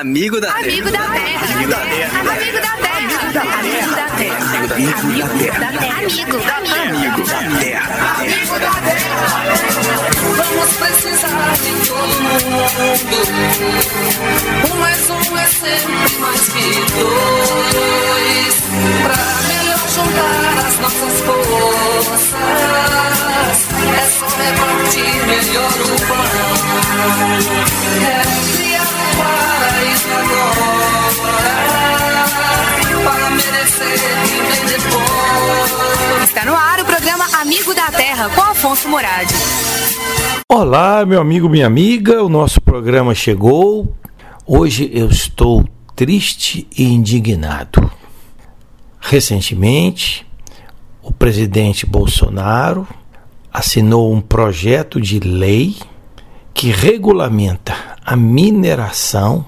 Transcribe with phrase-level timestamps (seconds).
[0.00, 1.04] Amigo da Amigo Terra.
[1.52, 2.20] Amigo da Terra.
[2.20, 3.10] Amigo da Terra.
[3.58, 4.40] Amigo da Terra.
[4.40, 5.98] Amigo da Terra.
[5.98, 6.88] Amigo da Terra.
[6.88, 7.84] Amigo da Terra.
[8.16, 9.20] Amigo da Terra.
[10.36, 12.64] Vamos precisar de todo mundo.
[14.72, 16.66] Um mais um é sempre mais que
[16.98, 17.49] dois.
[37.50, 39.34] Amigo da Terra com Afonso Moradi.
[40.48, 43.92] Olá, meu amigo, minha amiga, o nosso programa chegou.
[44.46, 47.90] Hoje eu estou triste e indignado.
[49.00, 50.24] Recentemente,
[51.02, 52.86] o presidente Bolsonaro
[53.52, 55.74] assinou um projeto de lei
[56.54, 57.74] que regulamenta
[58.06, 59.44] a mineração,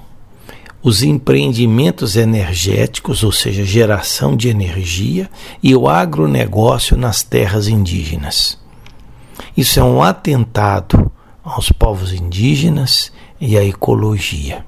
[0.82, 5.30] os empreendimentos energéticos, ou seja, geração de energia,
[5.62, 8.58] e o agronegócio nas terras indígenas.
[9.56, 11.11] Isso é um atentado
[11.44, 14.64] aos povos indígenas e à ecologia.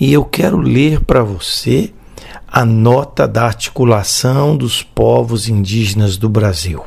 [0.00, 1.92] E eu quero ler para você
[2.48, 6.82] a nota da articulação dos povos indígenas do Brasil.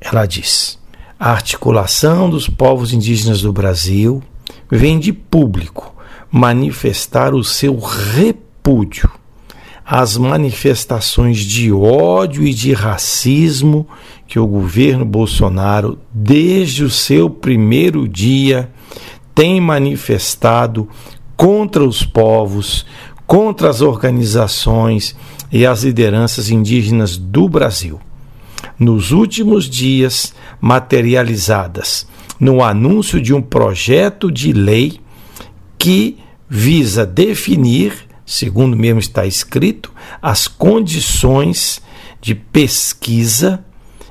[0.00, 0.78] Ela diz:
[1.18, 4.22] a articulação dos povos indígenas do Brasil
[4.70, 5.91] vem de público
[6.32, 9.10] manifestar o seu repúdio
[9.84, 13.86] às manifestações de ódio e de racismo
[14.26, 18.70] que o governo Bolsonaro, desde o seu primeiro dia,
[19.34, 20.88] tem manifestado
[21.36, 22.86] contra os povos,
[23.26, 25.14] contra as organizações
[25.50, 28.00] e as lideranças indígenas do Brasil.
[28.78, 32.06] Nos últimos dias, materializadas
[32.40, 34.98] no anúncio de um projeto de lei
[35.82, 36.16] que
[36.48, 41.82] visa definir, segundo mesmo está escrito, as condições
[42.20, 43.64] de pesquisa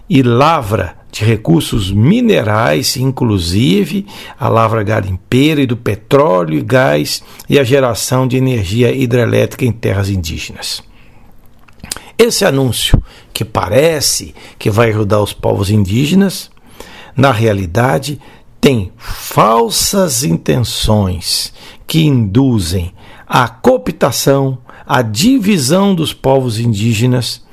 [0.09, 4.05] e lavra de recursos minerais, inclusive
[4.37, 9.71] a lavra garimpeira e do petróleo e gás e a geração de energia hidrelétrica em
[9.71, 10.83] terras indígenas.
[12.17, 13.01] Esse anúncio,
[13.33, 16.51] que parece que vai ajudar os povos indígenas,
[17.15, 18.19] na realidade
[18.61, 21.51] tem falsas intenções
[21.87, 22.93] que induzem
[23.27, 27.43] a cooptação, a divisão dos povos indígenas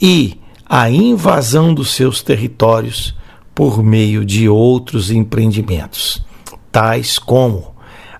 [0.00, 3.16] e a invasão dos seus territórios
[3.54, 6.22] por meio de outros empreendimentos,
[6.70, 7.74] tais como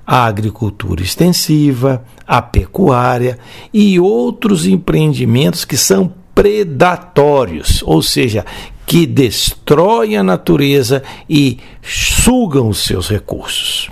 [0.06, 3.38] a agricultura extensiva, a pecuária
[3.72, 8.44] e outros empreendimentos que são predatórios, ou seja,
[8.86, 13.90] que destroem a natureza e sugam os seus recursos.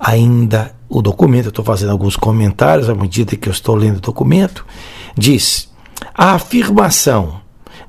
[0.00, 4.00] Ainda o documento, eu estou fazendo alguns comentários à medida que eu estou lendo o
[4.00, 4.64] documento,
[5.16, 5.70] diz:
[6.14, 7.40] a afirmação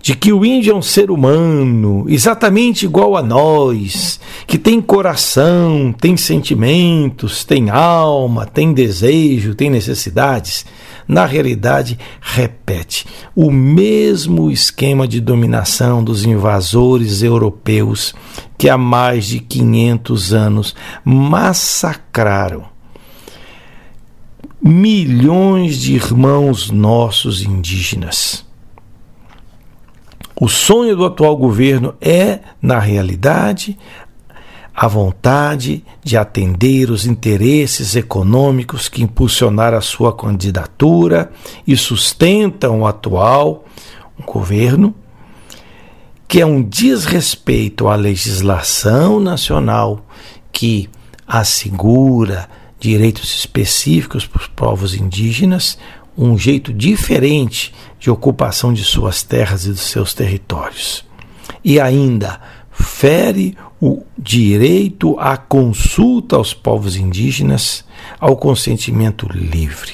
[0.01, 5.93] de que o índio é um ser humano, exatamente igual a nós, que tem coração,
[5.99, 10.65] tem sentimentos, tem alma, tem desejo, tem necessidades,
[11.09, 18.13] na realidade repete o mesmo esquema de dominação dos invasores europeus
[18.59, 22.65] que há mais de 500 anos massacraram
[24.61, 28.45] milhões de irmãos nossos indígenas.
[30.39, 33.77] O sonho do atual governo é, na realidade,
[34.81, 41.29] a vontade de atender os interesses econômicos que impulsionaram a sua candidatura
[41.67, 43.65] e sustentam o atual
[44.25, 44.95] governo,
[46.29, 50.05] que é um desrespeito à legislação nacional
[50.49, 50.89] que
[51.27, 55.77] assegura direitos específicos para os povos indígenas,
[56.17, 61.03] um jeito diferente de ocupação de suas terras e dos seus territórios.
[61.61, 62.39] E ainda
[62.81, 67.85] fere o direito à consulta aos povos indígenas,
[68.19, 69.93] ao consentimento livre.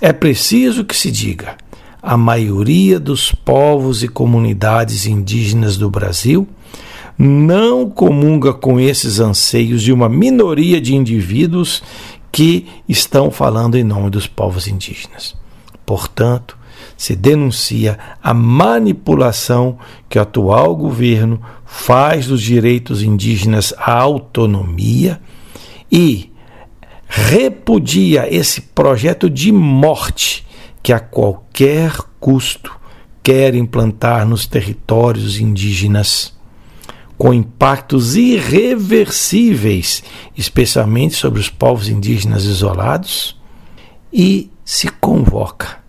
[0.00, 1.56] É preciso que se diga:
[2.02, 6.48] a maioria dos povos e comunidades indígenas do Brasil
[7.16, 11.82] não comunga com esses anseios de uma minoria de indivíduos
[12.32, 15.36] que estão falando em nome dos povos indígenas.
[15.84, 16.56] Portanto,
[16.96, 25.20] se denuncia a manipulação que o atual governo faz dos direitos indígenas à autonomia
[25.90, 26.32] e
[27.08, 30.46] repudia esse projeto de morte
[30.82, 32.74] que a qualquer custo
[33.22, 36.34] quer implantar nos territórios indígenas
[37.16, 40.02] com impactos irreversíveis,
[40.36, 43.40] especialmente sobre os povos indígenas isolados,
[44.12, 45.81] e se convoca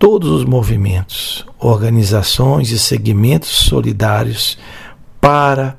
[0.00, 4.56] todos os movimentos, organizações e segmentos solidários
[5.20, 5.78] para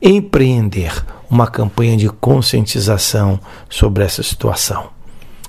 [0.00, 4.90] empreender uma campanha de conscientização sobre essa situação.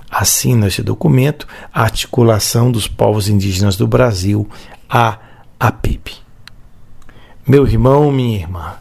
[0.10, 4.50] Assina esse documento a Articulação dos Povos Indígenas do Brasil,
[4.90, 5.20] a
[5.60, 6.12] APIB.
[7.46, 8.78] Meu irmão, minha irmã,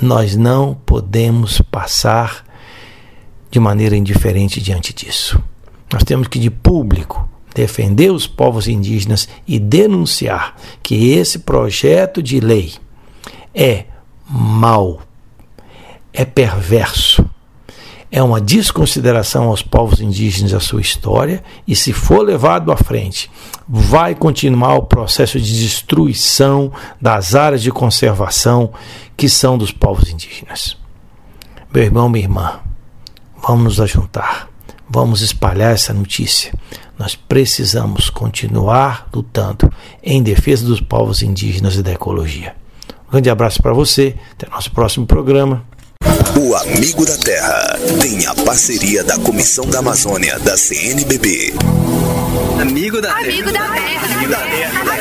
[0.00, 2.44] nós não podemos passar
[3.50, 5.42] de maneira indiferente diante disso.
[5.92, 7.28] Nós temos que, de público,
[7.58, 12.74] defender os povos indígenas e denunciar que esse projeto de lei
[13.52, 13.86] é
[14.30, 15.00] mau,
[16.12, 17.28] é perverso,
[18.12, 22.76] é uma desconsideração aos povos indígenas e à sua história, e se for levado à
[22.76, 23.28] frente,
[23.68, 28.72] vai continuar o processo de destruição das áreas de conservação
[29.16, 30.76] que são dos povos indígenas.
[31.74, 32.60] Meu irmão, minha irmã,
[33.42, 34.48] vamos nos ajuntar,
[34.88, 36.52] vamos espalhar essa notícia.
[36.98, 39.72] Nós precisamos continuar lutando
[40.02, 42.56] em defesa dos povos indígenas e da ecologia.
[43.08, 45.64] Um grande abraço para você, até nosso próximo programa.
[46.36, 51.54] O Amigo da Terra tem a parceria da Comissão da Amazônia da CNBB.
[52.60, 53.12] Amigo da.
[53.16, 53.66] Amigo Terra.
[53.66, 54.14] Amigo da Terra.
[54.14, 54.68] Amigo da Terra.
[54.68, 54.97] Amigo da Terra.